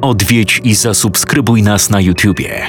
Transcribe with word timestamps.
odwiedź 0.00 0.60
i 0.64 0.74
zasubskrybuj 0.74 1.62
nas 1.62 1.90
na 1.90 2.00
YouTubie. 2.00 2.66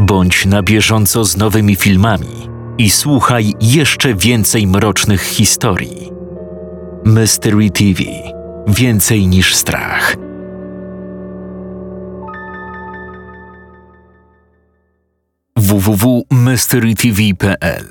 Bądź 0.00 0.46
na 0.46 0.62
bieżąco 0.62 1.24
z 1.24 1.36
nowymi 1.36 1.76
filmami 1.76 2.48
i 2.78 2.90
słuchaj 2.90 3.52
jeszcze 3.60 4.14
więcej 4.14 4.66
mrocznych 4.66 5.22
historii. 5.22 6.10
Mystery 7.04 7.70
TV 7.70 8.02
Więcej 8.68 9.26
niż 9.26 9.54
strach. 9.54 10.16
www.mysterytv.pl 15.56 17.86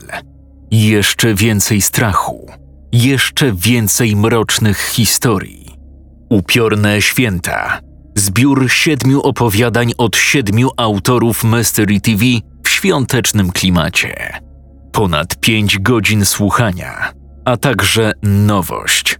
Jeszcze 0.71 1.33
więcej 1.33 1.81
strachu, 1.81 2.51
jeszcze 2.91 3.53
więcej 3.53 4.15
mrocznych 4.15 4.77
historii. 4.77 5.75
Upiorne 6.29 7.01
święta. 7.01 7.84
Zbiór 8.17 8.71
siedmiu 8.71 9.21
opowiadań 9.21 9.91
od 9.97 10.17
siedmiu 10.17 10.69
autorów 10.77 11.43
Mystery 11.43 12.01
TV 12.01 12.25
w 12.63 12.69
świątecznym 12.69 13.51
klimacie. 13.51 14.39
Ponad 14.91 15.39
pięć 15.39 15.79
godzin 15.79 16.25
słuchania, 16.25 17.11
a 17.45 17.57
także 17.57 18.11
nowość. 18.23 19.19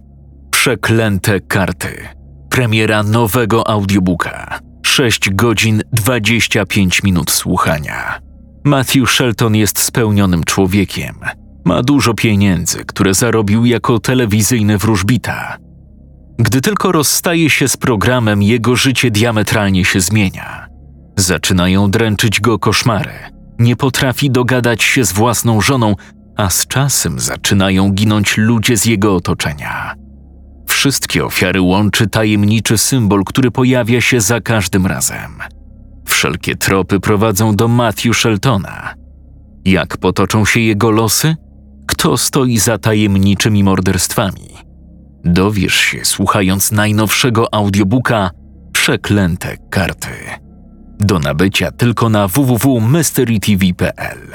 Przeklęte 0.50 1.40
karty. 1.40 2.08
Premiera 2.50 3.02
nowego 3.02 3.68
audiobooka. 3.68 4.58
6 4.86 5.30
godzin 5.30 5.82
25 5.92 7.02
minut 7.02 7.30
słuchania. 7.30 8.18
Matthew 8.64 9.10
Shelton 9.10 9.56
jest 9.56 9.78
spełnionym 9.78 10.44
człowiekiem. 10.44 11.14
Ma 11.64 11.82
dużo 11.82 12.14
pieniędzy, 12.14 12.84
które 12.84 13.14
zarobił 13.14 13.64
jako 13.64 13.98
telewizyjny 13.98 14.78
wróżbita. 14.78 15.65
Gdy 16.38 16.60
tylko 16.60 16.92
rozstaje 16.92 17.50
się 17.50 17.68
z 17.68 17.76
programem, 17.76 18.42
jego 18.42 18.76
życie 18.76 19.10
diametralnie 19.10 19.84
się 19.84 20.00
zmienia. 20.00 20.68
Zaczynają 21.16 21.90
dręczyć 21.90 22.40
go 22.40 22.58
koszmary. 22.58 23.12
Nie 23.58 23.76
potrafi 23.76 24.30
dogadać 24.30 24.82
się 24.82 25.04
z 25.04 25.12
własną 25.12 25.60
żoną, 25.60 25.94
a 26.36 26.50
z 26.50 26.66
czasem 26.66 27.20
zaczynają 27.20 27.92
ginąć 27.92 28.36
ludzie 28.36 28.76
z 28.76 28.84
jego 28.84 29.14
otoczenia. 29.14 29.94
Wszystkie 30.66 31.24
ofiary 31.24 31.60
łączy 31.60 32.06
tajemniczy 32.06 32.78
symbol, 32.78 33.24
który 33.24 33.50
pojawia 33.50 34.00
się 34.00 34.20
za 34.20 34.40
każdym 34.40 34.86
razem. 34.86 35.38
Wszelkie 36.04 36.56
tropy 36.56 37.00
prowadzą 37.00 37.56
do 37.56 37.68
Matthew 37.68 38.16
Sheltona. 38.16 38.94
Jak 39.64 39.96
potoczą 39.96 40.44
się 40.44 40.60
jego 40.60 40.90
losy? 40.90 41.36
Kto 41.86 42.16
stoi 42.16 42.58
za 42.58 42.78
tajemniczymi 42.78 43.64
morderstwami? 43.64 44.65
Dowiesz 45.26 45.74
się 45.74 46.04
słuchając 46.04 46.72
najnowszego 46.72 47.54
audiobooka 47.54 48.30
Przeklęte 48.72 49.56
karty. 49.70 50.08
Do 50.98 51.18
nabycia 51.18 51.70
tylko 51.70 52.08
na 52.08 52.28
www.mysterytv.pl. 52.28 54.32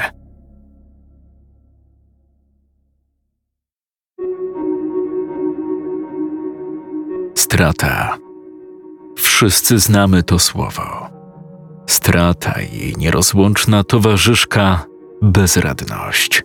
Strata. 7.35 8.17
Wszyscy 9.17 9.79
znamy 9.79 10.23
to 10.23 10.39
słowo. 10.39 11.09
Strata 11.87 12.61
i 12.61 12.93
nierozłączna 12.97 13.83
towarzyszka 13.83 14.85
bezradność. 15.21 16.43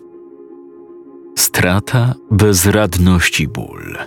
Strata, 1.37 2.13
bezradność 2.31 3.39
i 3.39 3.47
ból. 3.47 3.97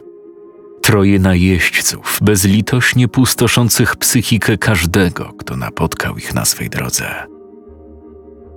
Troje 0.83 1.19
najeźdźców, 1.19 2.19
bezlitośnie 2.23 3.09
pustoszących 3.09 3.97
psychikę 3.97 4.59
każdego, 4.59 5.33
kto 5.39 5.57
napotkał 5.57 6.17
ich 6.17 6.35
na 6.35 6.45
swej 6.45 6.71
drodze. 6.71 7.07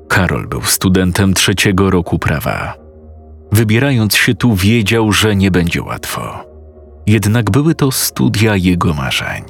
Karol 0.09 0.47
był 0.47 0.61
studentem 0.61 1.33
trzeciego 1.33 1.89
roku 1.89 2.19
prawa. 2.19 2.73
Wybierając 3.51 4.15
się 4.15 4.35
tu, 4.35 4.55
wiedział, 4.55 5.11
że 5.11 5.35
nie 5.35 5.51
będzie 5.51 5.83
łatwo. 5.83 6.45
Jednak 7.07 7.51
były 7.51 7.75
to 7.75 7.91
studia 7.91 8.55
jego 8.55 8.93
marzeń. 8.93 9.43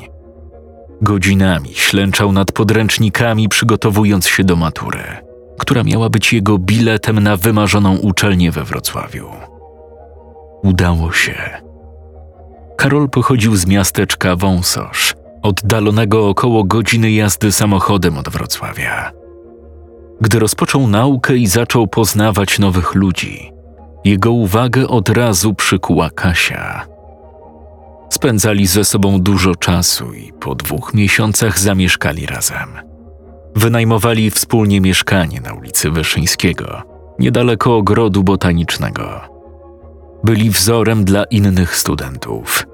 Godzinami 1.02 1.70
ślęczał 1.74 2.32
nad 2.32 2.52
podręcznikami, 2.52 3.50
przygotowując 3.50 4.28
się 4.28 4.44
do 4.44 4.56
matury, 4.56 5.04
która 5.60 5.84
miała 5.84 6.10
być 6.10 6.34
jego 6.34 6.58
biletem 6.58 7.20
na 7.20 7.38
wymarzoną 7.38 7.98
uczelnię 7.98 8.52
we 8.52 8.64
Wrocławiu. 8.64 9.28
Udało 10.64 11.12
się. 11.12 11.63
Karol 12.84 13.10
pochodził 13.10 13.56
z 13.56 13.66
miasteczka 13.66 14.36
Wąsosz, 14.36 15.16
oddalonego 15.42 16.30
około 16.30 16.64
godziny 16.64 17.12
jazdy 17.12 17.52
samochodem 17.52 18.18
od 18.18 18.30
Wrocławia. 18.30 19.12
Gdy 20.22 20.40
rozpoczął 20.40 20.88
naukę 20.88 21.36
i 21.36 21.48
zaczął 21.48 21.88
poznawać 21.88 22.60
nowych 22.60 22.96
ludzi, 22.96 23.52
jego 24.06 24.32
uwagę 24.32 24.88
od 24.88 25.10
razu 25.10 25.54
przykuła 25.54 26.10
Kasia. 26.10 26.86
Spędzali 28.10 28.68
ze 28.68 28.86
sobą 28.86 29.22
dużo 29.22 29.56
czasu 29.56 30.14
i 30.14 30.34
po 30.34 30.56
dwóch 30.56 30.94
miesiącach 30.94 31.60
zamieszkali 31.60 32.26
razem. 32.26 32.70
Wynajmowali 33.56 34.32
wspólnie 34.32 34.82
mieszkanie 34.82 35.42
na 35.42 35.54
ulicy 35.54 35.92
Wyszyńskiego, 35.92 36.82
niedaleko 37.20 37.78
ogrodu 37.78 38.24
botanicznego. 38.24 39.22
Byli 40.24 40.50
wzorem 40.50 41.04
dla 41.04 41.24
innych 41.24 41.76
studentów. 41.76 42.73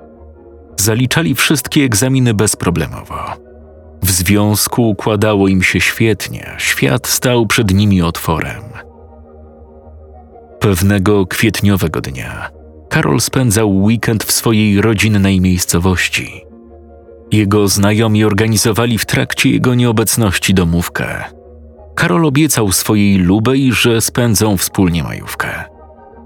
Zaliczali 0.80 1.36
wszystkie 1.36 1.84
egzaminy 1.84 2.34
bezproblemowo. 2.34 3.20
W 4.04 4.12
związku 4.12 4.90
układało 4.90 5.48
im 5.48 5.64
się 5.64 5.80
świetnie, 5.80 6.56
świat 6.58 7.08
stał 7.08 7.46
przed 7.46 7.74
nimi 7.74 8.02
otworem. 8.02 8.64
Pewnego 10.60 11.26
kwietniowego 11.26 12.02
dnia 12.02 12.50
Karol 12.90 13.22
spędzał 13.22 13.78
weekend 13.78 14.24
w 14.24 14.32
swojej 14.32 14.82
rodzinnej 14.82 15.42
miejscowości. 15.42 16.46
Jego 17.32 17.68
znajomi 17.68 18.24
organizowali 18.24 18.98
w 18.98 19.06
trakcie 19.06 19.50
jego 19.50 19.76
nieobecności 19.76 20.54
domówkę. 20.54 21.24
Karol 21.96 22.26
obiecał 22.26 22.72
swojej 22.72 23.18
lubej, 23.18 23.74
że 23.74 24.02
spędzą 24.02 24.58
wspólnie 24.58 25.04
majówkę. 25.04 25.64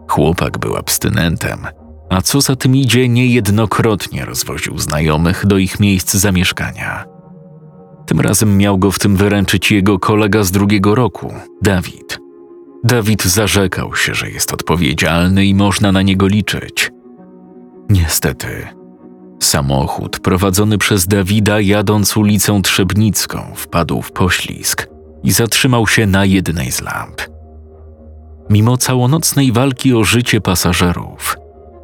Chłopak 0.07 0.57
był 0.57 0.75
abstynentem, 0.77 1.67
a 2.13 2.21
co 2.21 2.41
za 2.41 2.55
tym 2.55 2.75
idzie, 2.75 3.09
niejednokrotnie 3.09 4.25
rozwoził 4.25 4.77
znajomych 4.77 5.45
do 5.45 5.57
ich 5.57 5.79
miejsc 5.79 6.13
zamieszkania. 6.13 7.05
Tym 8.05 8.19
razem 8.19 8.57
miał 8.57 8.77
go 8.77 8.91
w 8.91 8.99
tym 8.99 9.15
wyręczyć 9.15 9.71
jego 9.71 9.99
kolega 9.99 10.43
z 10.43 10.51
drugiego 10.51 10.95
roku, 10.95 11.33
Dawid. 11.61 12.19
Dawid 12.83 13.23
zarzekał 13.23 13.95
się, 13.95 14.13
że 14.13 14.29
jest 14.29 14.53
odpowiedzialny 14.53 15.45
i 15.45 15.55
można 15.55 15.91
na 15.91 16.01
niego 16.01 16.27
liczyć. 16.27 16.91
Niestety, 17.89 18.67
samochód 19.39 20.19
prowadzony 20.19 20.77
przez 20.77 21.07
Dawida 21.07 21.59
jadąc 21.59 22.17
ulicą 22.17 22.61
Trzebnicką 22.61 23.53
wpadł 23.55 24.01
w 24.01 24.11
poślizg 24.11 24.87
i 25.23 25.31
zatrzymał 25.31 25.87
się 25.87 26.05
na 26.05 26.25
jednej 26.25 26.71
z 26.71 26.81
lamp. 26.81 27.21
Mimo 28.49 28.77
całonocnej 28.77 29.51
walki 29.51 29.93
o 29.93 30.03
życie 30.03 30.41
pasażerów, 30.41 31.42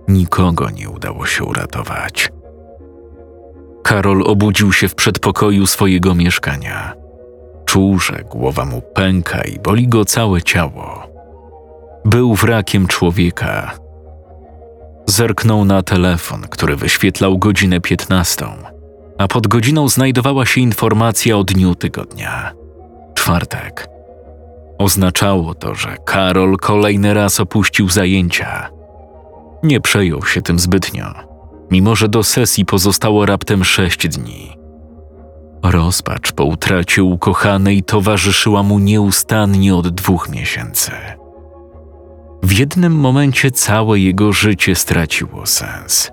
nikogo 0.09 0.69
nie 0.69 0.89
udało 0.89 1.25
się 1.25 1.43
uratować. 1.43 2.31
Karol 3.83 4.23
obudził 4.25 4.73
się 4.73 4.87
w 4.87 4.95
przedpokoju 4.95 5.67
swojego 5.67 6.15
mieszkania. 6.15 6.93
Czuł, 7.65 7.99
że 7.99 8.23
głowa 8.29 8.65
mu 8.65 8.81
pęka 8.81 9.41
i 9.41 9.59
boli 9.59 9.87
go 9.87 10.05
całe 10.05 10.41
ciało. 10.41 11.03
Był 12.05 12.35
wrakiem 12.35 12.87
człowieka. 12.87 13.71
Zerknął 15.05 15.65
na 15.65 15.83
telefon, 15.83 16.41
który 16.41 16.75
wyświetlał 16.75 17.37
godzinę 17.37 17.81
piętnastą, 17.81 18.45
a 19.17 19.27
pod 19.27 19.47
godziną 19.47 19.89
znajdowała 19.89 20.45
się 20.45 20.61
informacja 20.61 21.37
o 21.37 21.43
dniu 21.43 21.75
tygodnia 21.75 22.59
czwartek. 23.29 23.87
Oznaczało 24.77 25.53
to, 25.53 25.75
że 25.75 25.97
Karol 26.05 26.57
kolejny 26.57 27.13
raz 27.13 27.39
opuścił 27.39 27.89
zajęcia. 27.89 28.69
Nie 29.63 29.81
przejął 29.81 30.25
się 30.25 30.41
tym 30.41 30.59
zbytnio, 30.59 31.13
mimo 31.71 31.95
że 31.95 32.09
do 32.09 32.23
sesji 32.23 32.65
pozostało 32.65 33.25
raptem 33.25 33.63
sześć 33.63 34.07
dni. 34.07 34.57
Rozpacz 35.63 36.31
po 36.31 36.43
utracie 36.43 37.03
ukochanej 37.03 37.83
towarzyszyła 37.83 38.63
mu 38.63 38.79
nieustannie 38.79 39.75
od 39.75 39.89
dwóch 39.89 40.29
miesięcy. 40.29 40.91
W 42.43 42.51
jednym 42.51 42.95
momencie 42.95 43.51
całe 43.51 43.99
jego 43.99 44.33
życie 44.33 44.75
straciło 44.75 45.45
sens. 45.45 46.11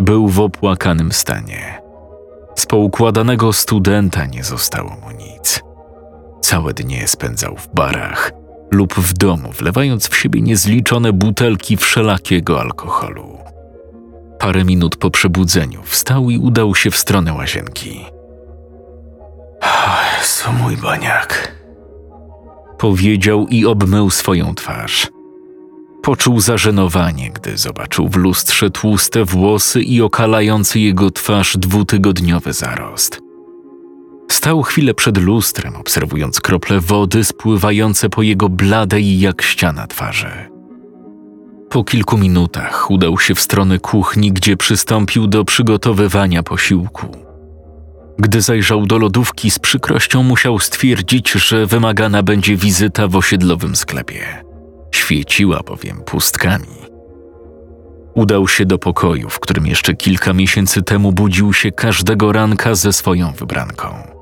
Był 0.00 0.28
w 0.28 0.40
opłakanym 0.40 1.12
stanie. 1.12 1.82
Z 2.56 2.66
poukładanego 2.66 3.52
studenta 3.52 4.26
nie 4.26 4.44
zostało 4.44 4.90
mu 4.90 5.10
nic. 5.10 5.62
Całe 6.40 6.74
dnie 6.74 7.08
spędzał 7.08 7.56
w 7.56 7.68
barach 7.74 8.32
lub 8.70 8.94
w 8.94 9.12
domu, 9.12 9.52
wlewając 9.52 10.08
w 10.08 10.16
siebie 10.16 10.42
niezliczone 10.42 11.12
butelki 11.12 11.76
wszelakiego 11.76 12.60
alkoholu. 12.60 13.38
Parę 14.38 14.64
minut 14.64 14.96
po 14.96 15.10
przebudzeniu 15.10 15.82
wstał 15.82 16.30
i 16.30 16.38
udał 16.38 16.74
się 16.74 16.90
w 16.90 16.96
stronę 16.96 17.32
łazienki 17.32 18.16
To 20.46 20.52
mój 20.52 20.76
baniak. 20.76 21.56
Powiedział 22.78 23.46
i 23.46 23.66
obmył 23.66 24.10
swoją 24.10 24.54
twarz. 24.54 25.08
Poczuł 26.02 26.40
zażenowanie, 26.40 27.30
gdy 27.30 27.56
zobaczył 27.56 28.08
w 28.08 28.16
lustrze 28.16 28.70
tłuste 28.70 29.24
włosy 29.24 29.82
i 29.82 30.02
okalający 30.02 30.80
jego 30.80 31.10
twarz 31.10 31.56
dwutygodniowy 31.56 32.52
zarost. 32.52 33.25
Stał 34.28 34.62
chwilę 34.62 34.94
przed 34.94 35.18
lustrem, 35.18 35.76
obserwując 35.76 36.40
krople 36.40 36.80
wody 36.80 37.24
spływające 37.24 38.08
po 38.08 38.22
jego 38.22 38.48
bladej 38.48 39.20
jak 39.20 39.42
ściana 39.42 39.86
twarzy. 39.86 40.30
Po 41.70 41.84
kilku 41.84 42.18
minutach 42.18 42.90
udał 42.90 43.18
się 43.18 43.34
w 43.34 43.40
stronę 43.40 43.78
kuchni, 43.78 44.32
gdzie 44.32 44.56
przystąpił 44.56 45.26
do 45.26 45.44
przygotowywania 45.44 46.42
posiłku. 46.42 47.06
Gdy 48.18 48.40
zajrzał 48.40 48.86
do 48.86 48.98
lodówki, 48.98 49.50
z 49.50 49.58
przykrością 49.58 50.22
musiał 50.22 50.58
stwierdzić, 50.58 51.32
że 51.32 51.66
wymagana 51.66 52.22
będzie 52.22 52.56
wizyta 52.56 53.08
w 53.08 53.16
osiedlowym 53.16 53.76
sklepie. 53.76 54.44
Świeciła 54.94 55.60
bowiem 55.66 56.00
pustkami. 56.00 56.76
Udał 58.14 58.48
się 58.48 58.66
do 58.66 58.78
pokoju, 58.78 59.30
w 59.30 59.40
którym 59.40 59.66
jeszcze 59.66 59.94
kilka 59.94 60.32
miesięcy 60.32 60.82
temu 60.82 61.12
budził 61.12 61.52
się 61.52 61.72
każdego 61.72 62.32
ranka 62.32 62.74
ze 62.74 62.92
swoją 62.92 63.32
wybranką. 63.32 64.15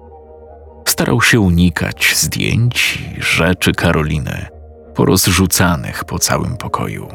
Starał 0.95 1.23
się 1.23 1.41
unikać 1.41 2.15
zdjęć 2.17 2.99
i 3.19 3.23
rzeczy 3.23 3.73
Karoliny, 3.73 4.47
porozrzucanych 4.95 6.05
po 6.05 6.19
całym 6.19 6.57
pokoju. 6.57 7.09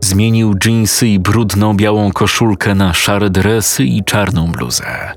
Zmienił 0.00 0.54
dżinsy 0.54 1.08
i 1.08 1.18
brudną 1.18 1.76
białą 1.76 2.12
koszulkę 2.12 2.74
na 2.74 2.94
szare 2.94 3.30
dresy 3.30 3.84
i 3.84 4.04
czarną 4.04 4.52
bluzę. 4.52 5.12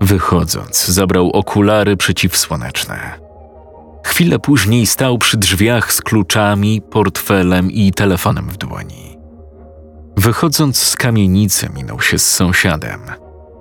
Wychodząc, 0.00 0.86
zabrał 0.86 1.30
okulary 1.30 1.96
przeciwsłoneczne. 1.96 3.18
Chwilę 4.04 4.38
później 4.38 4.86
stał 4.86 5.18
przy 5.18 5.36
drzwiach 5.36 5.92
z 5.92 6.00
kluczami, 6.00 6.82
portfelem 6.90 7.70
i 7.70 7.92
telefonem 7.92 8.48
w 8.48 8.56
dłoni. 8.56 9.18
Wychodząc 10.16 10.78
z 10.78 10.96
kamienicy, 10.96 11.68
minął 11.74 12.00
się 12.00 12.18
z 12.18 12.30
sąsiadem. 12.30 13.00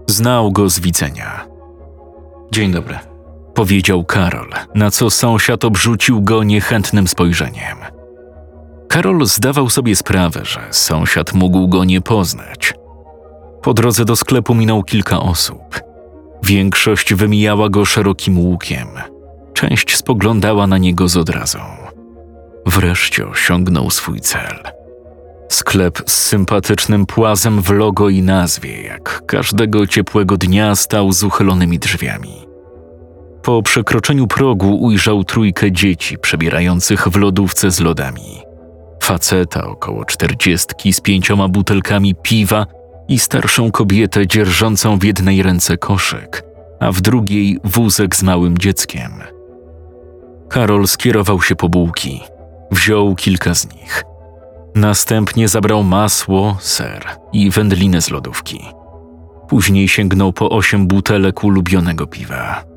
Znał 0.07 0.51
go 0.51 0.69
z 0.69 0.79
widzenia. 0.79 1.54
Dzień 2.55 2.71
dobry, 2.71 2.99
powiedział 3.53 4.03
Karol, 4.03 4.49
na 4.75 4.91
co 4.91 5.09
sąsiad 5.09 5.65
obrzucił 5.65 6.21
go 6.21 6.43
niechętnym 6.43 7.07
spojrzeniem. 7.07 7.77
Karol 8.87 9.25
zdawał 9.25 9.69
sobie 9.69 9.95
sprawę, 9.95 10.41
że 10.43 10.59
sąsiad 10.71 11.33
mógł 11.33 11.67
go 11.67 11.83
nie 11.83 12.01
poznać. 12.01 12.73
Po 13.61 13.73
drodze 13.73 14.05
do 14.05 14.15
sklepu 14.15 14.55
minął 14.55 14.83
kilka 14.83 15.19
osób. 15.19 15.79
Większość 16.43 17.13
wymijała 17.13 17.69
go 17.69 17.85
szerokim 17.85 18.39
łukiem. 18.39 18.87
Część 19.53 19.97
spoglądała 19.97 20.67
na 20.67 20.77
niego 20.77 21.07
z 21.07 21.17
odrazą. 21.17 21.59
Wreszcie 22.65 23.27
osiągnął 23.27 23.89
swój 23.89 24.19
cel. 24.19 24.59
Sklep 25.49 26.03
z 26.05 26.13
sympatycznym 26.13 27.05
płazem 27.05 27.61
w 27.61 27.69
logo 27.69 28.09
i 28.09 28.21
nazwie, 28.21 28.81
jak 28.81 29.25
każdego 29.25 29.87
ciepłego 29.87 30.37
dnia 30.37 30.75
stał 30.75 31.11
z 31.11 31.23
uchylonymi 31.23 31.79
drzwiami. 31.79 32.44
Po 33.45 33.61
przekroczeniu 33.61 34.27
progu 34.27 34.83
ujrzał 34.83 35.23
trójkę 35.23 35.71
dzieci 35.71 36.17
przebierających 36.17 37.07
w 37.07 37.15
lodówce 37.15 37.71
z 37.71 37.79
lodami. 37.79 38.41
Faceta 39.03 39.67
około 39.67 40.05
czterdziestki 40.05 40.93
z 40.93 41.01
pięcioma 41.01 41.47
butelkami 41.47 42.15
piwa 42.15 42.65
i 43.07 43.19
starszą 43.19 43.71
kobietę 43.71 44.27
dzierżącą 44.27 44.99
w 44.99 45.03
jednej 45.03 45.43
ręce 45.43 45.77
koszyk, 45.77 46.43
a 46.79 46.91
w 46.91 47.01
drugiej 47.01 47.59
wózek 47.63 48.15
z 48.15 48.23
małym 48.23 48.57
dzieckiem. 48.57 49.11
Karol 50.49 50.87
skierował 50.87 51.41
się 51.41 51.55
po 51.55 51.69
bułki. 51.69 52.21
Wziął 52.71 53.15
kilka 53.15 53.55
z 53.55 53.73
nich. 53.73 54.03
Następnie 54.75 55.47
zabrał 55.47 55.83
masło, 55.83 56.57
ser 56.59 57.05
i 57.33 57.49
wędlinę 57.49 58.01
z 58.01 58.09
lodówki. 58.09 58.59
Później 59.47 59.87
sięgnął 59.87 60.33
po 60.33 60.49
osiem 60.49 60.87
butelek 60.87 61.43
ulubionego 61.43 62.07
piwa. 62.07 62.74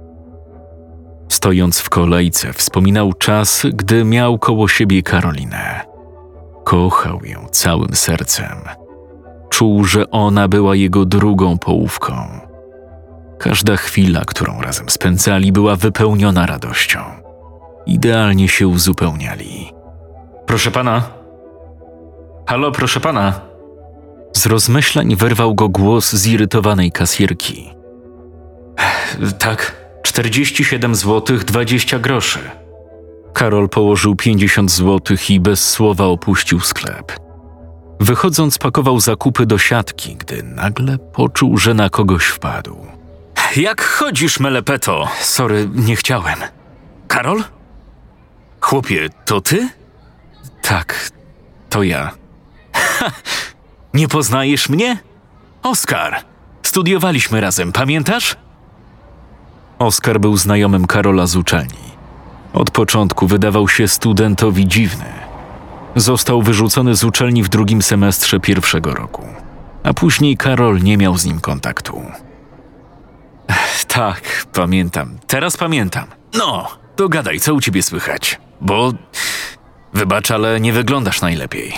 Stojąc 1.39 1.79
w 1.79 1.89
kolejce, 1.89 2.53
wspominał 2.53 3.13
czas, 3.13 3.67
gdy 3.73 4.05
miał 4.05 4.39
koło 4.39 4.69
siebie 4.69 5.03
Karolinę. 5.03 5.81
Kochał 6.65 7.25
ją 7.25 7.47
całym 7.51 7.95
sercem. 7.95 8.59
Czuł, 9.51 9.85
że 9.85 10.11
ona 10.11 10.49
była 10.49 10.75
jego 10.75 11.05
drugą 11.05 11.59
połówką. 11.59 12.15
Każda 13.39 13.77
chwila, 13.77 14.25
którą 14.25 14.61
razem 14.61 14.91
spędzali, 14.91 15.53
była 15.53 15.77
wypełniona 15.77 16.47
radością. 16.47 17.01
Idealnie 17.87 18.49
się 18.49 18.69
uzupełniali. 18.69 19.73
Proszę 20.47 20.71
pana. 20.71 21.03
Halo, 22.47 22.73
proszę 22.73 23.01
pana. 23.01 23.41
Z 24.33 24.47
rozmyślań 24.47 25.17
wyrwał 25.17 25.55
go 25.55 25.69
głos 25.69 26.13
zirytowanej 26.13 26.93
kasjerki. 26.93 27.71
Tak, 29.39 29.88
47 30.19 30.95
zł 30.95 31.39
20 31.39 31.99
groszy. 31.99 32.39
Karol 33.33 33.69
położył 33.69 34.17
50 34.17 34.71
zł 34.71 35.17
i 35.29 35.41
bez 35.41 35.71
słowa 35.71 36.05
opuścił 36.05 36.61
sklep. 36.61 37.13
Wychodząc, 38.01 38.59
pakował 38.59 39.01
zakupy 39.01 39.47
do 39.47 39.59
siatki, 39.59 40.17
gdy 40.17 40.43
nagle 40.43 40.99
poczuł, 40.99 41.59
że 41.59 41.75
na 41.75 41.91
kogoś 41.91 42.27
wpadł. 42.27 42.77
Jak 43.57 43.83
chodzisz, 43.85 44.41
melepeto? 44.41 45.09
Sorry, 45.21 45.69
nie 45.75 45.97
chciałem. 45.97 46.39
Karol? 47.09 47.45
Chłopie, 48.61 49.09
to 49.25 49.41
ty? 49.41 49.69
Tak, 50.63 51.11
to 51.71 51.83
ja. 51.83 52.11
Ha, 52.73 53.11
nie 53.95 54.09
poznajesz 54.09 54.69
mnie? 54.69 54.99
Oskar. 55.63 56.17
Studiowaliśmy 56.63 57.41
razem, 57.41 57.73
pamiętasz? 57.73 58.37
Oskar 59.79 60.21
był 60.21 60.37
znajomym 60.37 60.87
Karola 60.87 61.27
z 61.27 61.37
uczelni. 61.37 61.89
Od 62.53 62.71
początku 62.71 63.27
wydawał 63.27 63.69
się 63.69 63.89
studentowi 63.89 64.69
dziwny. 64.69 65.13
Został 65.97 66.43
wyrzucony 66.43 66.97
z 66.97 67.05
uczelni 67.05 67.43
w 67.43 67.49
drugim 67.49 67.83
semestrze 67.83 68.41
pierwszego 68.41 68.95
roku, 68.95 69.27
a 69.83 69.95
później 69.95 70.37
Karol 70.37 70.83
nie 70.83 70.97
miał 70.97 71.19
z 71.19 71.25
nim 71.25 71.41
kontaktu. 71.41 72.03
Tak, 73.89 74.47
pamiętam. 74.53 75.19
Teraz 75.27 75.57
pamiętam. 75.57 76.07
No, 76.35 76.69
to 76.97 77.09
gadaj, 77.09 77.41
co 77.41 77.55
u 77.55 77.61
ciebie 77.61 77.83
słychać? 77.83 78.41
Bo. 78.61 78.93
Wybacz, 79.95 80.31
ale 80.31 80.61
nie 80.61 80.73
wyglądasz 80.73 81.21
najlepiej. 81.21 81.73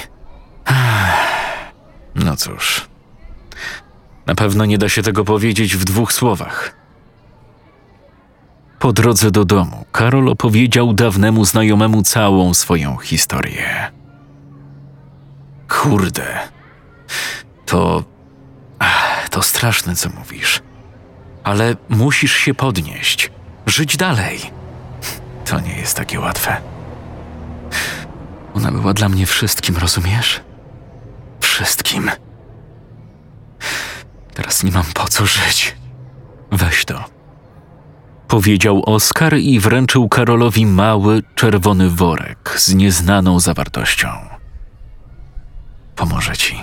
No 2.14 2.36
cóż. 2.36 2.88
Na 4.26 4.34
pewno 4.34 4.64
nie 4.64 4.78
da 4.78 4.88
się 4.88 5.02
tego 5.02 5.24
powiedzieć 5.24 5.76
w 5.76 5.84
dwóch 5.84 6.12
słowach. 6.12 6.79
Po 8.80 8.92
drodze 8.92 9.30
do 9.30 9.44
domu 9.44 9.84
Karol 9.92 10.28
opowiedział 10.28 10.92
dawnemu 10.92 11.44
znajomemu 11.44 12.02
całą 12.02 12.54
swoją 12.54 12.96
historię. 12.96 13.92
Kurde. 15.68 16.38
To. 17.66 18.04
To 19.30 19.42
straszne, 19.42 19.96
co 19.96 20.10
mówisz. 20.10 20.62
Ale 21.44 21.76
musisz 21.88 22.36
się 22.36 22.54
podnieść, 22.54 23.30
żyć 23.66 23.96
dalej. 23.96 24.40
To 25.44 25.60
nie 25.60 25.76
jest 25.76 25.96
takie 25.96 26.20
łatwe. 26.20 26.56
Ona 28.54 28.72
była 28.72 28.92
dla 28.92 29.08
mnie 29.08 29.26
wszystkim, 29.26 29.76
rozumiesz? 29.76 30.40
Wszystkim. 31.40 32.10
Teraz 34.34 34.62
nie 34.62 34.70
mam 34.70 34.84
po 34.94 35.08
co 35.08 35.26
żyć. 35.26 35.76
Weź 36.52 36.84
to 36.84 37.19
powiedział 38.30 38.82
Oskar 38.86 39.38
i 39.38 39.60
wręczył 39.60 40.08
Karolowi 40.08 40.66
mały, 40.66 41.22
czerwony 41.34 41.88
worek 41.88 42.54
z 42.58 42.74
nieznaną 42.74 43.40
zawartością. 43.40 44.08
Pomoże 45.96 46.36
ci. 46.36 46.62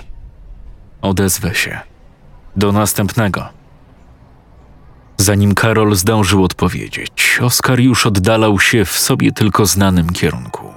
Odezwę 1.01 1.55
się. 1.55 1.79
Do 2.55 2.71
następnego. 2.71 3.50
Zanim 5.17 5.55
Karol 5.55 5.95
zdążył 5.95 6.43
odpowiedzieć, 6.43 7.39
Oskar 7.41 7.79
już 7.79 8.05
oddalał 8.05 8.59
się 8.59 8.86
w 8.86 9.00
sobie 9.00 9.31
tylko 9.31 9.65
znanym 9.65 10.09
kierunku. 10.09 10.74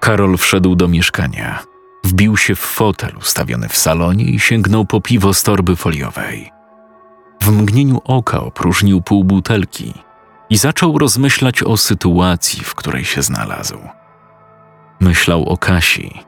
Karol 0.00 0.36
wszedł 0.36 0.74
do 0.74 0.88
mieszkania. 0.88 1.62
Wbił 2.04 2.36
się 2.36 2.54
w 2.54 2.60
fotel 2.60 3.16
ustawiony 3.16 3.68
w 3.68 3.76
salonie 3.76 4.24
i 4.24 4.40
sięgnął 4.40 4.84
po 4.84 5.00
piwo 5.00 5.34
z 5.34 5.42
torby 5.42 5.76
foliowej. 5.76 6.55
W 7.46 7.50
mgnieniu 7.50 8.00
oka 8.04 8.40
opróżnił 8.40 9.02
pół 9.02 9.24
butelki 9.24 9.94
i 10.50 10.56
zaczął 10.56 10.98
rozmyślać 10.98 11.62
o 11.62 11.76
sytuacji, 11.76 12.64
w 12.64 12.74
której 12.74 13.04
się 13.04 13.22
znalazł. 13.22 13.78
Myślał 15.00 15.48
o 15.48 15.56
Kasi, 15.56 16.20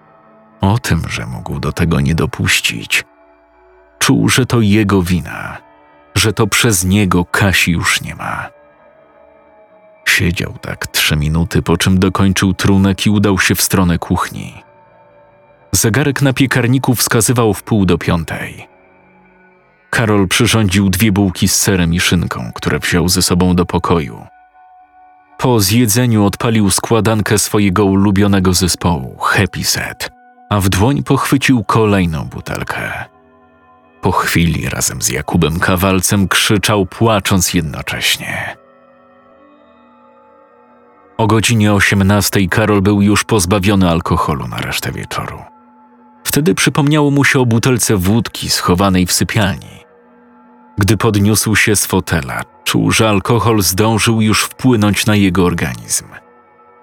o 0.61 0.79
tym, 0.79 1.03
że 1.09 1.27
mógł 1.27 1.61
do 1.61 1.73
tego 1.73 2.01
nie 2.01 2.15
dopuścić. 2.15 3.05
Czuł, 3.99 4.29
że 4.29 4.47
to 4.47 4.61
jego 4.61 5.03
wina, 5.03 5.59
że 6.15 6.33
to 6.33 6.47
przez 6.47 6.85
niego 6.85 7.25
Kasi 7.25 7.71
już 7.71 8.01
nie 8.01 8.15
ma. 8.15 8.47
Siedział 10.05 10.55
tak 10.61 10.87
trzy 10.87 11.17
minuty, 11.17 11.63
po 11.63 11.77
czym 11.77 11.99
dokończył 11.99 12.55
trunek 12.55 13.07
i 13.07 13.11
udał 13.11 13.39
się 13.39 13.55
w 13.55 13.63
stronę 13.63 13.99
kuchni. 13.99 14.63
Zegarek 15.73 16.23
na 16.23 16.33
piekarniku 16.33 16.95
wskazywał 16.95 17.55
w 17.55 17.63
pół 17.63 17.87
do 17.87 17.99
piątej. 17.99 18.78
Karol 19.91 20.29
przyrządził 20.29 20.91
dwie 20.91 21.13
bułki 21.13 21.49
z 21.49 21.55
serem 21.55 21.95
i 21.95 22.01
szynką, 22.01 22.51
które 22.55 22.79
wziął 22.79 23.09
ze 23.09 23.23
sobą 23.23 23.55
do 23.55 23.67
pokoju. 23.67 24.27
Po 25.39 25.61
zjedzeniu 25.61 26.25
odpalił 26.25 26.71
składankę 26.71 27.39
swojego 27.39 27.85
ulubionego 27.85 28.55
zespołu, 28.55 29.17
Happy 29.19 29.65
Set, 29.65 30.11
a 30.51 30.61
w 30.61 30.69
dłoń 30.69 31.03
pochwycił 31.03 31.65
kolejną 31.65 32.25
butelkę. 32.25 33.05
Po 34.01 34.13
chwili 34.13 34.69
razem 34.69 35.03
z 35.03 35.09
Jakubem 35.09 35.61
Kawalcem 35.61 36.29
krzyczał, 36.29 36.87
płacząc 36.87 37.55
jednocześnie. 37.55 38.57
O 41.19 41.27
godzinie 41.27 41.73
18 41.73 42.49
Karol 42.49 42.83
był 42.83 43.03
już 43.03 43.25
pozbawiony 43.25 43.91
alkoholu 43.91 44.49
na 44.49 44.57
resztę 44.57 44.93
wieczoru. 44.93 45.43
Wtedy 46.25 46.55
przypomniało 46.55 47.11
mu 47.11 47.25
się 47.25 47.41
o 47.41 47.47
butelce 47.47 47.97
wódki 47.97 48.51
schowanej 48.51 49.07
w 49.07 49.13
sypialni. 49.13 49.78
Gdy 50.79 50.97
podniósł 50.97 51.57
się 51.57 51.77
z 51.77 51.87
fotela, 51.87 52.43
czuł, 52.65 52.91
że 52.91 53.09
alkohol 53.09 53.63
zdążył 53.63 54.21
już 54.21 54.43
wpłynąć 54.43 55.07
na 55.07 55.17
jego 55.17 55.45
organizm. 55.45 56.05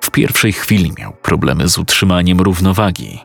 W 0.01 0.11
pierwszej 0.11 0.53
chwili 0.53 0.93
miał 0.99 1.13
problemy 1.13 1.69
z 1.69 1.77
utrzymaniem 1.77 2.41
równowagi. 2.41 3.19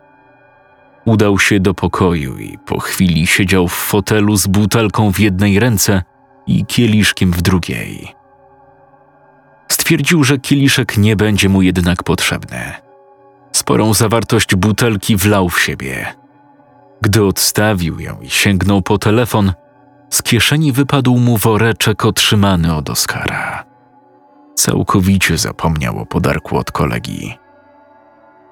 Udał 1.04 1.38
się 1.38 1.60
do 1.60 1.74
pokoju 1.74 2.38
i 2.38 2.58
po 2.58 2.80
chwili 2.80 3.26
siedział 3.26 3.68
w 3.68 3.72
fotelu 3.72 4.36
z 4.36 4.46
butelką 4.46 5.12
w 5.12 5.20
jednej 5.20 5.58
ręce 5.58 6.02
i 6.46 6.66
kieliszkiem 6.66 7.32
w 7.32 7.42
drugiej. 7.42 8.14
Stwierdził, 9.68 10.24
że 10.24 10.38
kieliszek 10.38 10.96
nie 10.96 11.16
będzie 11.16 11.48
mu 11.48 11.62
jednak 11.62 12.02
potrzebny. 12.02 12.72
Sporą 13.52 13.94
zawartość 13.94 14.54
butelki 14.54 15.16
wlał 15.16 15.48
w 15.48 15.60
siebie. 15.60 16.14
Gdy 17.00 17.24
odstawił 17.24 18.00
ją 18.00 18.20
i 18.20 18.30
sięgnął 18.30 18.82
po 18.82 18.98
telefon, 18.98 19.52
z 20.10 20.22
kieszeni 20.22 20.72
wypadł 20.72 21.18
mu 21.18 21.36
woreczek 21.36 22.04
otrzymany 22.04 22.74
od 22.74 22.90
Oskara. 22.90 23.64
Całkowicie 24.54 25.38
zapomniał 25.38 25.98
o 25.98 26.06
podarku 26.06 26.56
od 26.56 26.72
kolegi. 26.72 27.38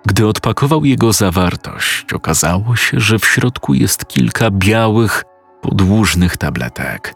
Gdy 0.07 0.27
odpakował 0.27 0.85
jego 0.85 1.13
zawartość, 1.13 2.13
okazało 2.13 2.77
się, 2.77 3.01
że 3.01 3.19
w 3.19 3.27
środku 3.27 3.75
jest 3.75 4.07
kilka 4.07 4.51
białych, 4.51 5.25
podłużnych 5.63 6.37
tabletek. 6.37 7.15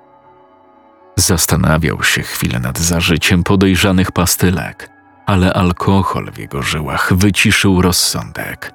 Zastanawiał 1.17 2.03
się 2.03 2.23
chwilę 2.23 2.59
nad 2.59 2.79
zażyciem 2.79 3.43
podejrzanych 3.43 4.13
pastylek, 4.13 4.91
ale 5.27 5.53
alkohol 5.53 6.33
w 6.33 6.39
jego 6.39 6.63
żyłach 6.63 7.13
wyciszył 7.15 7.83
rozsądek. 7.83 8.73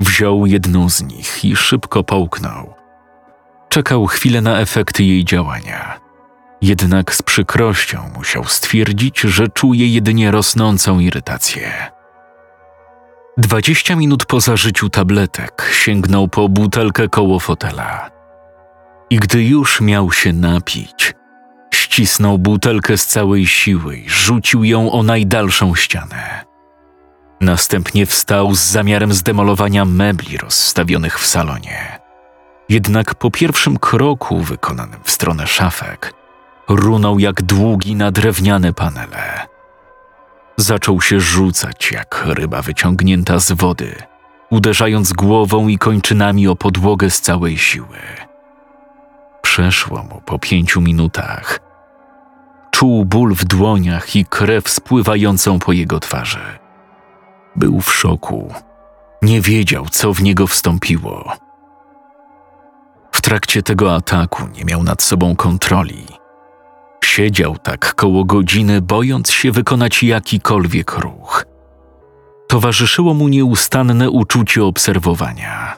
Wziął 0.00 0.46
jedną 0.46 0.90
z 0.90 1.02
nich 1.02 1.44
i 1.44 1.56
szybko 1.56 2.04
połknął. 2.04 2.79
Czekał 3.70 4.06
chwilę 4.06 4.40
na 4.40 4.60
efekty 4.60 5.04
jej 5.04 5.24
działania. 5.24 6.00
Jednak 6.62 7.14
z 7.14 7.22
przykrością 7.22 8.10
musiał 8.16 8.44
stwierdzić, 8.44 9.20
że 9.20 9.48
czuje 9.48 9.88
jedynie 9.88 10.30
rosnącą 10.30 10.98
irytację. 10.98 11.90
Dwadzieścia 13.38 13.96
minut 13.96 14.26
po 14.26 14.40
zażyciu 14.40 14.88
tabletek 14.88 15.70
sięgnął 15.72 16.28
po 16.28 16.48
butelkę 16.48 17.08
koło 17.08 17.40
fotela. 17.40 18.10
I 19.10 19.16
gdy 19.16 19.44
już 19.44 19.80
miał 19.80 20.12
się 20.12 20.32
napić, 20.32 21.14
ścisnął 21.74 22.38
butelkę 22.38 22.98
z 22.98 23.06
całej 23.06 23.46
siły 23.46 23.96
i 23.96 24.08
rzucił 24.08 24.64
ją 24.64 24.92
o 24.92 25.02
najdalszą 25.02 25.74
ścianę. 25.74 26.44
Następnie 27.40 28.06
wstał 28.06 28.54
z 28.54 28.60
zamiarem 28.60 29.12
zdemolowania 29.12 29.84
mebli 29.84 30.38
rozstawionych 30.38 31.20
w 31.20 31.26
salonie. 31.26 31.99
Jednak 32.70 33.14
po 33.14 33.30
pierwszym 33.30 33.78
kroku 33.78 34.38
wykonanym 34.38 35.00
w 35.02 35.10
stronę 35.10 35.46
szafek, 35.46 36.14
runął 36.68 37.18
jak 37.18 37.42
długi 37.42 37.96
na 37.96 38.10
drewniane 38.10 38.72
panele. 38.72 39.46
Zaczął 40.56 41.00
się 41.00 41.20
rzucać 41.20 41.92
jak 41.92 42.24
ryba 42.26 42.62
wyciągnięta 42.62 43.38
z 43.38 43.52
wody, 43.52 43.94
uderzając 44.50 45.12
głową 45.12 45.68
i 45.68 45.78
kończynami 45.78 46.48
o 46.48 46.56
podłogę 46.56 47.10
z 47.10 47.20
całej 47.20 47.58
siły. 47.58 47.98
Przeszło 49.42 50.02
mu 50.02 50.22
po 50.26 50.38
pięciu 50.38 50.80
minutach. 50.80 51.60
Czuł 52.70 53.04
ból 53.04 53.34
w 53.34 53.44
dłoniach 53.44 54.16
i 54.16 54.24
krew 54.24 54.68
spływającą 54.68 55.58
po 55.58 55.72
jego 55.72 56.00
twarzy. 56.00 56.58
Był 57.56 57.80
w 57.80 57.94
szoku. 57.94 58.54
Nie 59.22 59.40
wiedział, 59.40 59.86
co 59.88 60.14
w 60.14 60.22
niego 60.22 60.46
wstąpiło. 60.46 61.49
W 63.12 63.22
trakcie 63.22 63.62
tego 63.62 63.94
ataku 63.94 64.42
nie 64.56 64.64
miał 64.64 64.82
nad 64.82 65.02
sobą 65.02 65.36
kontroli. 65.36 66.06
Siedział 67.04 67.58
tak 67.58 67.94
koło 67.94 68.24
godziny, 68.24 68.80
bojąc 68.80 69.30
się 69.30 69.52
wykonać 69.52 70.02
jakikolwiek 70.02 70.98
ruch. 70.98 71.44
Towarzyszyło 72.48 73.14
mu 73.14 73.28
nieustanne 73.28 74.10
uczucie 74.10 74.64
obserwowania. 74.64 75.76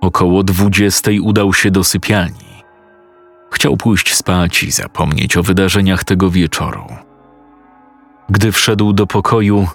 Około 0.00 0.42
dwudziestej 0.42 1.20
udał 1.20 1.54
się 1.54 1.70
do 1.70 1.84
sypialni. 1.84 2.54
Chciał 3.52 3.76
pójść 3.76 4.14
spać 4.14 4.62
i 4.62 4.70
zapomnieć 4.70 5.36
o 5.36 5.42
wydarzeniach 5.42 6.04
tego 6.04 6.30
wieczoru. 6.30 6.86
Gdy 8.30 8.52
wszedł 8.52 8.92
do 8.92 9.06
pokoju, 9.06 9.68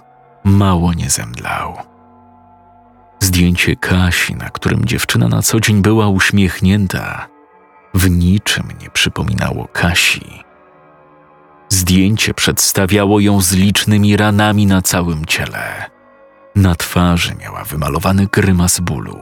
mało 0.44 0.92
nie 0.92 1.10
zemdlał. 1.10 1.89
Zdjęcie 3.20 3.76
Kasi, 3.76 4.34
na 4.34 4.50
którym 4.50 4.84
dziewczyna 4.84 5.28
na 5.28 5.42
co 5.42 5.60
dzień 5.60 5.82
była 5.82 6.08
uśmiechnięta, 6.08 7.28
w 7.94 8.10
niczym 8.10 8.68
nie 8.80 8.90
przypominało 8.90 9.68
Kasi. 9.68 10.44
Zdjęcie 11.68 12.34
przedstawiało 12.34 13.20
ją 13.20 13.40
z 13.40 13.52
licznymi 13.52 14.16
ranami 14.16 14.66
na 14.66 14.82
całym 14.82 15.26
ciele. 15.26 15.90
Na 16.54 16.74
twarzy 16.74 17.34
miała 17.34 17.64
wymalowany 17.64 18.26
grymas 18.32 18.80
bólu. 18.80 19.20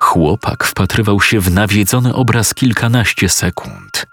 Chłopak 0.00 0.64
wpatrywał 0.64 1.20
się 1.20 1.40
w 1.40 1.50
nawiedzony 1.50 2.14
obraz 2.14 2.54
kilkanaście 2.54 3.28
sekund. 3.28 4.06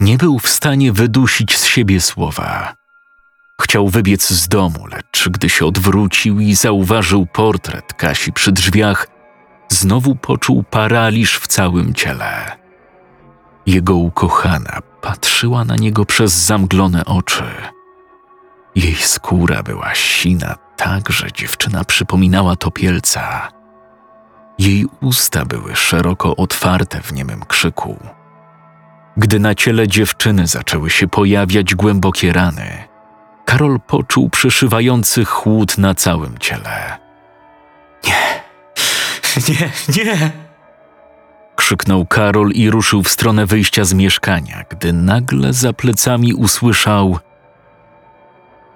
Nie 0.00 0.18
był 0.18 0.38
w 0.38 0.48
stanie 0.48 0.92
wydusić 0.92 1.58
z 1.58 1.64
siebie 1.64 2.00
słowa. 2.00 2.79
Chciał 3.70 3.88
wybiec 3.88 4.28
z 4.28 4.48
domu, 4.48 4.86
lecz 4.86 5.28
gdy 5.28 5.48
się 5.48 5.66
odwrócił 5.66 6.40
i 6.40 6.54
zauważył 6.54 7.26
portret 7.26 7.94
Kasi 7.94 8.32
przy 8.32 8.52
drzwiach, 8.52 9.06
znowu 9.68 10.14
poczuł 10.14 10.62
paraliż 10.62 11.38
w 11.38 11.46
całym 11.46 11.94
ciele. 11.94 12.56
Jego 13.66 13.94
ukochana 13.94 14.78
patrzyła 15.00 15.64
na 15.64 15.76
niego 15.76 16.04
przez 16.04 16.32
zamglone 16.32 17.04
oczy. 17.04 17.44
Jej 18.74 18.94
skóra 18.94 19.62
była 19.62 19.94
sina 19.94 20.54
tak, 20.76 21.10
że 21.10 21.32
dziewczyna 21.32 21.84
przypominała 21.84 22.56
topielca. 22.56 23.48
Jej 24.58 24.86
usta 25.00 25.44
były 25.44 25.76
szeroko 25.76 26.36
otwarte 26.36 27.00
w 27.02 27.12
niemym 27.12 27.44
krzyku. 27.44 27.98
Gdy 29.16 29.40
na 29.40 29.54
ciele 29.54 29.88
dziewczyny 29.88 30.46
zaczęły 30.46 30.90
się 30.90 31.08
pojawiać 31.08 31.74
głębokie 31.74 32.32
rany, 32.32 32.89
Karol 33.50 33.80
poczuł 33.80 34.30
przeszywający 34.30 35.24
chłód 35.24 35.78
na 35.78 35.94
całym 35.94 36.38
ciele. 36.38 36.98
Nie, 38.06 38.42
nie, 39.48 39.70
nie! 40.04 40.30
Krzyknął 41.56 42.06
Karol 42.06 42.50
i 42.50 42.70
ruszył 42.70 43.02
w 43.02 43.08
stronę 43.08 43.46
wyjścia 43.46 43.84
z 43.84 43.92
mieszkania, 43.92 44.64
gdy 44.70 44.92
nagle 44.92 45.52
za 45.52 45.72
plecami 45.72 46.34
usłyszał: 46.34 47.18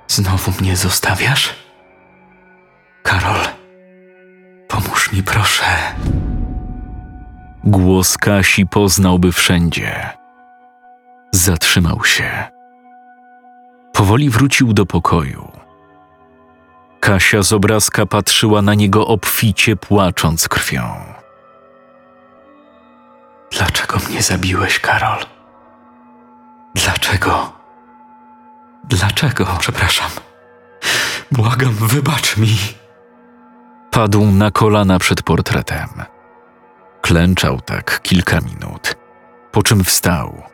Znowu 0.09 0.53
mnie 0.61 0.77
zostawiasz? 0.77 1.55
Karol, 3.03 3.41
pomóż 4.69 5.13
mi 5.13 5.23
proszę. 5.23 5.65
Głos 7.65 8.19
Kasi 8.19 8.67
poznałby 8.67 9.33
wszędzie. 9.33 10.11
Zatrzymał 11.33 12.05
się. 12.05 12.54
Powoli 13.95 14.31
wrócił 14.31 14.73
do 14.73 14.87
pokoju. 14.87 15.53
Kasia 17.01 17.43
z 17.43 17.53
obrazka 17.53 18.07
patrzyła 18.07 18.63
na 18.63 18.75
niego 18.75 19.07
obficie, 19.07 19.77
płacząc 19.77 20.49
krwią. 20.49 20.83
Dlaczego 23.53 23.99
mnie 24.09 24.23
zabiłeś, 24.23 24.81
Karol? 24.81 25.19
Dlaczego? 26.75 27.53
Dlaczego? 28.85 29.47
Przepraszam. 29.59 30.11
Błagam, 31.33 31.75
wybacz 31.75 32.37
mi. 32.37 32.57
Padł 33.91 34.27
na 34.27 34.51
kolana 34.51 34.99
przed 34.99 35.23
portretem. 35.23 35.89
Klęczał 37.01 37.61
tak 37.61 38.03
kilka 38.03 38.41
minut, 38.41 38.97
po 39.53 39.63
czym 39.63 39.85
wstał. 39.85 40.54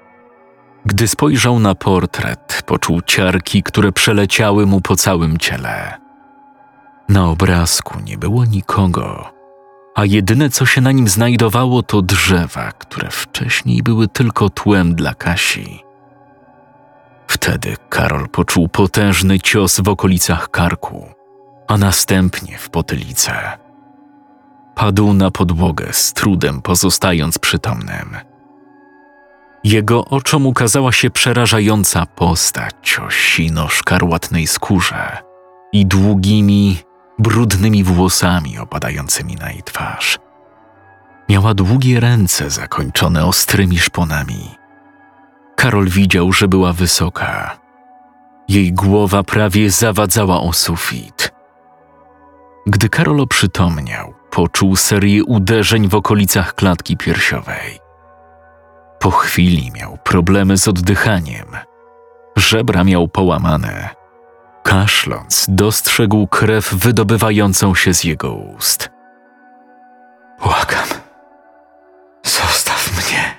Gdy 0.91 1.09
spojrzał 1.09 1.59
na 1.59 1.75
portret, 1.75 2.63
poczuł 2.67 3.03
ciarki, 3.03 3.63
które 3.63 3.93
przeleciały 3.93 4.67
mu 4.67 4.81
po 4.81 4.97
całym 4.97 5.39
ciele. 5.39 5.99
Na 7.09 7.29
obrazku 7.29 8.01
nie 8.01 8.19
było 8.19 8.45
nikogo, 8.45 9.31
a 9.95 10.05
jedyne 10.05 10.51
co 10.51 10.67
się 10.67 10.81
na 10.81 10.93
nim 10.93 11.09
znajdowało 11.09 11.83
to 11.83 12.03
drzewa, 12.03 12.73
które 12.73 13.11
wcześniej 13.11 13.83
były 13.83 14.09
tylko 14.09 14.51
tłem 14.51 14.95
dla 14.95 15.15
Kasi. 15.15 15.81
Wtedy 17.27 17.77
Karol 17.89 18.29
poczuł 18.29 18.69
potężny 18.69 19.41
cios 19.41 19.81
w 19.81 19.89
okolicach 19.89 20.51
karku, 20.51 21.07
a 21.69 21.79
następnie 21.79 22.59
w 22.59 22.71
potylicę. 22.71 23.59
Padł 24.75 25.13
na 25.13 25.31
podłogę 25.31 25.87
z 25.93 26.13
trudem 26.13 26.63
pozostając 26.63 27.39
przytomnym. 27.39 28.30
Jego 29.65 30.05
oczom 30.05 30.47
ukazała 30.47 30.93
się 30.93 31.11
przerażająca 31.11 32.07
postać 32.07 32.99
o 33.07 33.11
sino-szkarłatnej 33.11 34.47
skórze 34.47 35.19
i 35.73 35.87
długimi, 35.87 36.79
brudnymi 37.19 37.85
włosami 37.85 38.59
opadającymi 38.59 39.35
na 39.35 39.51
jej 39.51 39.63
twarz. 39.63 40.19
Miała 41.29 41.55
długie 41.55 42.01
ręce 42.01 42.51
zakończone 42.51 43.27
ostrymi 43.27 43.79
szponami. 43.79 44.51
Karol 45.57 45.89
widział, 45.89 46.33
że 46.33 46.49
była 46.49 46.73
wysoka. 46.73 47.59
Jej 48.49 48.73
głowa 48.73 49.23
prawie 49.23 49.71
zawadzała 49.71 50.41
o 50.41 50.53
sufit. 50.53 51.33
Gdy 52.67 52.89
Karol 52.89 53.21
oprzytomniał, 53.21 54.15
poczuł 54.31 54.77
serię 54.77 55.25
uderzeń 55.25 55.89
w 55.89 55.95
okolicach 55.95 56.55
klatki 56.55 56.97
piersiowej. 56.97 57.90
Po 59.01 59.11
chwili 59.11 59.73
miał 59.75 59.99
problemy 60.05 60.59
z 60.59 60.69
oddychaniem. 60.69 61.47
Żebra 62.37 62.85
miał 62.85 63.09
połamane. 63.09 63.89
Kaszląc, 64.63 65.47
dostrzegł 65.49 66.27
krew 66.27 66.75
wydobywającą 66.75 67.75
się 67.75 67.95
z 67.95 68.05
jego 68.05 68.35
ust. 68.35 68.91
Błagam. 70.43 70.89
Zostaw 72.23 72.93
mnie. 72.93 73.35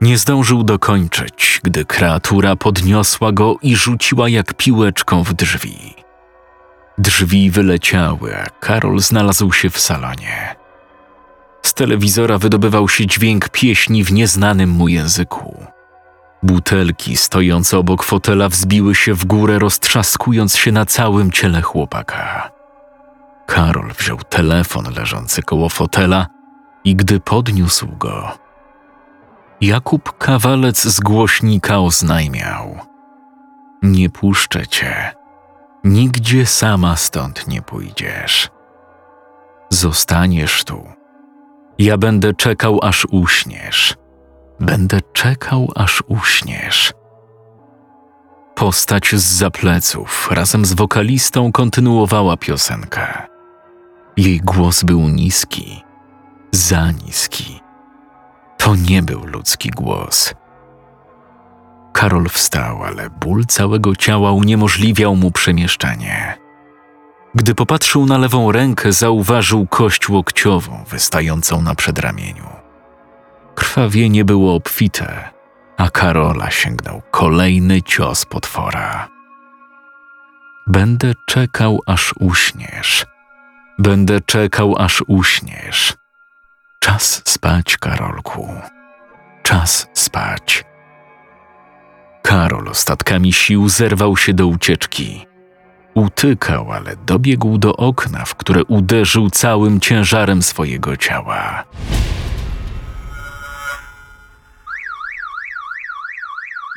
Nie 0.00 0.18
zdążył 0.18 0.62
dokończyć, 0.62 1.60
gdy 1.64 1.84
kreatura 1.84 2.56
podniosła 2.56 3.32
go 3.32 3.56
i 3.62 3.76
rzuciła 3.76 4.28
jak 4.28 4.54
piłeczką 4.54 5.22
w 5.22 5.34
drzwi. 5.34 5.94
Drzwi 6.98 7.50
wyleciały, 7.50 8.36
a 8.36 8.46
Karol 8.60 8.98
znalazł 8.98 9.52
się 9.52 9.70
w 9.70 9.78
salonie. 9.78 10.65
Z 11.66 11.74
telewizora 11.74 12.38
wydobywał 12.38 12.88
się 12.88 13.06
dźwięk 13.06 13.48
pieśni 13.48 14.04
w 14.04 14.12
nieznanym 14.12 14.70
mu 14.70 14.88
języku. 14.88 15.66
Butelki 16.42 17.16
stojące 17.16 17.78
obok 17.78 18.02
fotela 18.02 18.48
wzbiły 18.48 18.94
się 18.94 19.14
w 19.14 19.24
górę, 19.24 19.58
roztrzaskując 19.58 20.56
się 20.56 20.72
na 20.72 20.86
całym 20.86 21.30
ciele 21.30 21.62
chłopaka. 21.62 22.50
Karol 23.46 23.92
wziął 23.98 24.18
telefon 24.18 24.94
leżący 24.96 25.42
koło 25.42 25.68
fotela 25.68 26.26
i 26.84 26.96
gdy 26.96 27.20
podniósł 27.20 27.86
go, 27.98 28.32
Jakub 29.60 30.18
Kawalec 30.18 30.82
z 30.82 31.00
głośnika 31.00 31.78
oznajmiał: 31.78 32.78
Nie 33.82 34.10
puszczę 34.10 34.66
cię. 34.66 35.14
Nigdzie 35.84 36.46
sama 36.46 36.96
stąd 36.96 37.48
nie 37.48 37.62
pójdziesz. 37.62 38.50
Zostaniesz 39.70 40.64
tu. 40.64 40.95
Ja 41.78 41.98
będę 41.98 42.34
czekał, 42.34 42.78
aż 42.82 43.06
uśniesz. 43.10 43.94
Będę 44.60 45.00
czekał, 45.12 45.72
aż 45.74 46.02
uśniesz. 46.08 46.92
Postać 48.54 49.14
z 49.14 49.24
zapleców 49.24 50.28
razem 50.30 50.64
z 50.64 50.72
wokalistą 50.72 51.52
kontynuowała 51.52 52.36
piosenkę. 52.36 53.22
Jej 54.16 54.40
głos 54.40 54.82
był 54.82 55.08
niski, 55.08 55.82
za 56.52 56.90
niski. 56.90 57.60
To 58.58 58.74
nie 58.76 59.02
był 59.02 59.26
ludzki 59.26 59.70
głos. 59.70 60.34
Karol 61.92 62.28
wstał, 62.28 62.84
ale 62.84 63.10
ból 63.10 63.44
całego 63.46 63.96
ciała 63.96 64.32
uniemożliwiał 64.32 65.16
mu 65.16 65.30
przemieszczanie. 65.30 66.45
Gdy 67.36 67.54
popatrzył 67.54 68.06
na 68.06 68.18
lewą 68.18 68.52
rękę, 68.52 68.92
zauważył 68.92 69.66
kość 69.66 70.08
łokciową 70.08 70.84
wystającą 70.90 71.62
na 71.62 71.74
przedramieniu. 71.74 72.46
Krwawienie 73.54 74.24
było 74.24 74.54
obfite, 74.54 75.30
a 75.76 75.90
Karola 75.90 76.50
sięgnął 76.50 77.02
kolejny 77.10 77.82
cios 77.82 78.24
potwora. 78.24 79.08
Będę 80.66 81.12
czekał, 81.26 81.80
aż 81.86 82.14
uśniesz. 82.18 83.06
Będę 83.78 84.20
czekał, 84.20 84.74
aż 84.78 85.04
uśniesz. 85.06 85.94
Czas 86.80 87.22
spać, 87.24 87.76
Karolku. 87.76 88.48
Czas 89.42 89.88
spać. 89.94 90.64
Karol 92.22 92.68
ostatkami 92.68 93.32
sił 93.32 93.68
zerwał 93.68 94.16
się 94.16 94.34
do 94.34 94.46
ucieczki. 94.46 95.25
Utykał, 95.96 96.72
ale 96.72 96.96
dobiegł 96.96 97.58
do 97.58 97.76
okna, 97.76 98.24
w 98.24 98.34
które 98.34 98.64
uderzył 98.64 99.30
całym 99.30 99.80
ciężarem 99.80 100.42
swojego 100.42 100.96
ciała. 100.96 101.64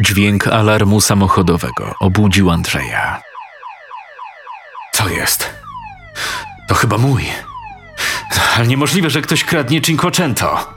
Dźwięk 0.04 0.48
alarmu 0.48 1.02
samochodowego 1.02 1.96
obudził 2.00 2.52
Andrzeja. 2.52 3.22
Co 4.94 5.10
jest? 5.10 5.50
To 6.68 6.76
chyba 6.76 6.98
mój. 6.98 7.24
Ale 8.56 8.68
niemożliwe, 8.68 9.10
że 9.10 9.22
ktoś 9.22 9.44
kradnie 9.44 9.82
Cinquecento. 9.82 10.74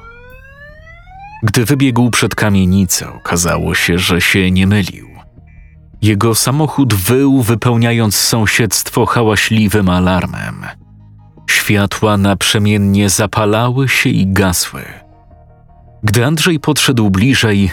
Gdy 1.42 1.64
wybiegł 1.64 2.10
przed 2.10 2.34
kamienicę, 2.34 3.12
okazało 3.12 3.74
się, 3.74 3.98
że 3.98 4.20
się 4.20 4.50
nie 4.50 4.66
mylił. 4.66 5.11
Jego 6.02 6.34
samochód 6.34 6.94
wył, 6.94 7.42
wypełniając 7.42 8.14
sąsiedztwo 8.14 9.06
hałaśliwym 9.06 9.88
alarmem. 9.88 10.66
Światła 11.50 12.16
naprzemiennie 12.16 13.10
zapalały 13.10 13.88
się 13.88 14.10
i 14.10 14.26
gasły. 14.26 14.84
Gdy 16.02 16.26
Andrzej 16.26 16.60
podszedł 16.60 17.10
bliżej, 17.10 17.70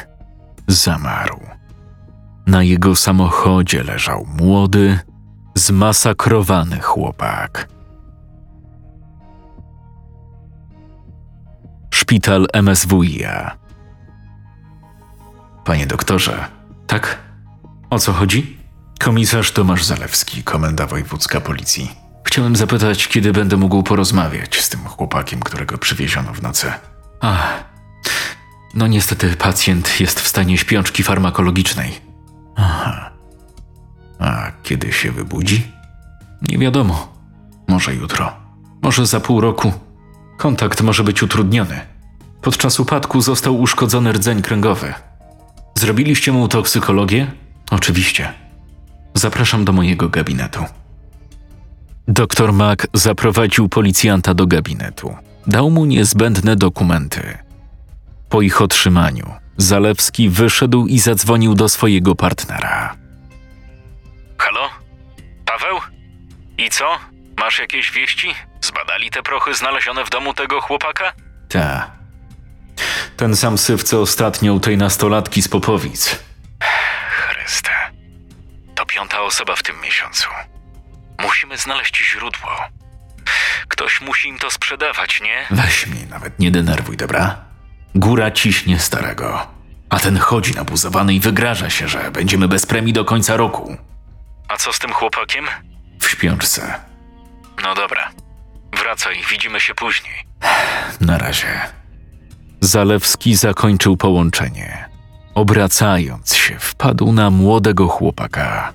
zamarł. 0.67 1.39
Na 2.47 2.63
jego 2.63 2.95
samochodzie 2.95 3.83
leżał 3.83 4.25
młody, 4.37 4.99
zmasakrowany 5.55 6.79
chłopak. 6.79 7.69
Szpital 11.93 12.47
MSWiA. 12.53 13.57
Panie 15.65 15.87
doktorze, 15.87 16.45
tak? 16.87 17.28
O 17.89 17.99
co 17.99 18.13
chodzi? 18.13 18.57
Komisarz 18.99 19.51
Tomasz 19.51 19.83
Zalewski, 19.83 20.43
komenda 20.43 20.87
wojewódzka 20.87 21.41
policji. 21.41 21.91
Chciałem 22.23 22.55
zapytać, 22.55 23.07
kiedy 23.07 23.31
będę 23.31 23.57
mógł 23.57 23.83
porozmawiać 23.83 24.61
z 24.61 24.69
tym 24.69 24.79
chłopakiem, 24.79 25.39
którego 25.39 25.77
przywieziono 25.77 26.33
w 26.33 26.41
nocy. 26.41 26.71
Ach, 27.21 27.63
no 28.73 28.87
niestety 28.87 29.35
pacjent 29.35 29.99
jest 29.99 30.19
w 30.19 30.27
stanie 30.27 30.57
śpiączki 30.57 31.03
farmakologicznej. 31.03 32.01
Aha. 32.55 33.11
A 34.19 34.51
kiedy 34.63 34.93
się 34.93 35.11
wybudzi? 35.11 35.71
Nie 36.41 36.57
wiadomo. 36.57 37.13
Może 37.67 37.95
jutro. 37.95 38.31
Może 38.81 39.05
za 39.05 39.19
pół 39.19 39.41
roku. 39.41 39.73
Kontakt 40.37 40.81
może 40.81 41.03
być 41.03 41.23
utrudniony. 41.23 41.79
Podczas 42.41 42.79
upadku 42.79 43.21
został 43.21 43.59
uszkodzony 43.59 44.11
rdzeń 44.13 44.41
kręgowy. 44.41 44.93
Zrobiliście 45.75 46.31
mu 46.31 46.47
toksykologię? 46.47 47.31
Oczywiście. 47.79 48.33
Zapraszam 49.13 49.65
do 49.65 49.73
mojego 49.73 50.09
gabinetu. 50.09 50.65
Doktor 52.07 52.53
Mack 52.53 52.87
zaprowadził 52.93 53.69
policjanta 53.69 54.33
do 54.33 54.47
gabinetu. 54.47 55.15
Dał 55.47 55.69
mu 55.71 55.85
niezbędne 55.85 56.55
dokumenty. 56.55 57.37
Po 58.29 58.41
ich 58.41 58.61
otrzymaniu, 58.61 59.33
Zalewski 59.57 60.29
wyszedł 60.29 60.87
i 60.87 60.99
zadzwonił 60.99 61.55
do 61.55 61.69
swojego 61.69 62.15
partnera. 62.15 62.95
Halo? 64.37 64.69
Paweł? 65.45 65.79
I 66.57 66.69
co? 66.69 66.85
Masz 67.37 67.59
jakieś 67.59 67.91
wieści? 67.91 68.27
Zbadali 68.61 69.09
te 69.09 69.23
prochy 69.23 69.53
znalezione 69.53 70.05
w 70.05 70.09
domu 70.09 70.33
tego 70.33 70.61
chłopaka? 70.61 71.13
Ta. 71.49 71.91
Ten 73.17 73.35
sam 73.35 73.57
syf, 73.57 73.83
co 73.83 74.01
ostatnio 74.01 74.53
u 74.53 74.59
tej 74.59 74.77
nastolatki 74.77 75.41
z 75.41 75.47
Popowic. 75.47 76.29
To 78.75 78.85
piąta 78.85 79.21
osoba 79.21 79.55
w 79.55 79.63
tym 79.63 79.81
miesiącu. 79.81 80.27
Musimy 81.21 81.57
znaleźć 81.57 81.97
źródło. 82.11 82.49
Ktoś 83.67 84.01
musi 84.01 84.27
im 84.27 84.37
to 84.39 84.51
sprzedawać, 84.51 85.21
nie? 85.21 85.45
Weź 85.51 85.87
mnie 85.87 86.05
nawet 86.05 86.39
nie 86.39 86.51
denerwuj, 86.51 86.97
dobra? 86.97 87.45
Góra 87.95 88.31
ciśnie 88.31 88.79
starego, 88.79 89.47
a 89.89 89.99
ten 89.99 90.17
chodzi 90.17 90.53
nabuzowany 90.55 91.13
i 91.13 91.19
wygraża 91.19 91.69
się, 91.69 91.87
że 91.87 92.11
będziemy 92.11 92.47
bez 92.47 92.65
premii 92.65 92.93
do 92.93 93.05
końca 93.05 93.37
roku. 93.37 93.77
A 94.47 94.57
co 94.57 94.73
z 94.73 94.79
tym 94.79 94.93
chłopakiem? 94.93 95.45
W 95.99 96.07
śpiączce. 96.09 96.79
No 97.63 97.75
dobra. 97.75 98.11
Wracaj, 98.73 99.17
widzimy 99.29 99.59
się 99.59 99.75
później. 99.75 100.25
Na 101.01 101.17
razie. 101.17 101.59
Zalewski 102.61 103.35
zakończył 103.35 103.97
połączenie. 103.97 104.88
Obracając 105.39 106.35
się, 106.35 106.59
wpadł 106.59 107.11
na 107.11 107.29
młodego 107.29 107.87
chłopaka. 107.87 108.73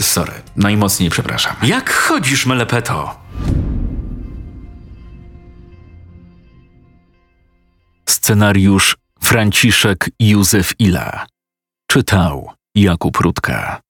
Sorry, 0.00 0.32
najmocniej 0.56 1.10
przepraszam. 1.10 1.56
Jak 1.62 1.90
chodzisz, 1.90 2.46
melepeto? 2.46 3.20
Scenariusz 8.08 8.96
Franciszek 9.22 10.10
Józef 10.20 10.74
Ila. 10.78 11.26
Czytał 11.86 12.50
Jakub 12.74 13.16
Rutka. 13.16 13.80